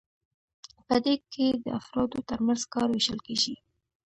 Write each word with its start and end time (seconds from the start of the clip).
په 0.87 0.95
دې 1.05 1.15
کې 1.33 1.47
د 1.63 1.65
افرادو 1.79 2.17
ترمنځ 2.29 2.61
کار 2.73 2.87
ویشل 2.91 3.19
کیږي. 3.27 3.55